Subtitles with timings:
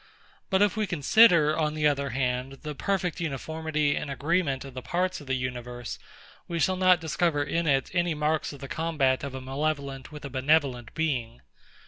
[0.49, 4.81] But if we consider, on the other hand, the perfect uniformity and agreement of the
[4.81, 5.99] parts of the universe,
[6.47, 10.25] we shall not discover in it any marks of the combat of a malevolent with
[10.25, 11.41] a benevolent being.